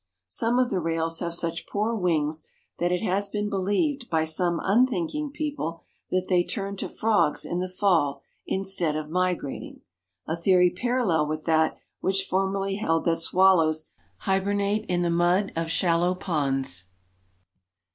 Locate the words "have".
1.19-1.35